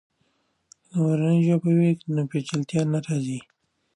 [0.89, 3.39] که مورنۍ ژبه وي، نو پیچلتیا نه راځي.